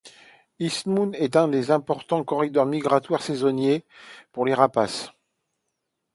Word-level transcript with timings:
East 0.57 0.87
Mount 0.87 1.13
est 1.13 1.35
un 1.35 1.53
important 1.69 2.23
corridor 2.23 2.65
migratoire 2.65 3.21
saisonnier 3.21 3.85
pour 4.31 4.47
les 4.47 4.55
rapaces. 4.55 5.11